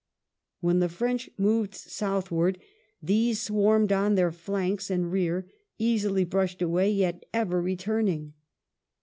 When 0.61 0.79
the 0.79 0.89
French 0.89 1.29
moved 1.37 1.75
south 1.75 2.31
ward 2.31 2.57
these 3.03 3.39
swarmed 3.39 3.91
on 3.91 4.15
their 4.15 4.31
flanks 4.31 4.89
and 4.89 5.11
rear, 5.11 5.47
easily 5.77 6.23
brushed 6.25 6.63
away, 6.63 6.89
yet 6.91 7.23
ever 7.35 7.61
returning. 7.61 8.33